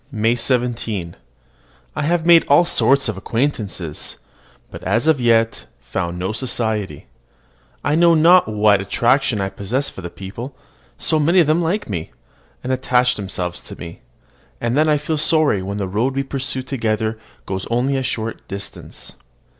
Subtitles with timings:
[0.11, 1.15] MAY 17.
[1.95, 4.17] I have made all sorts of acquaintances,
[4.71, 7.05] but have as yet found no society.
[7.83, 10.55] I know not what attraction I possess for the people,
[10.97, 12.09] so many of them like me,
[12.63, 14.01] and attach themselves to me;
[14.59, 18.47] and then I feel sorry when the road we pursue together goes only a short
[18.47, 19.13] distance.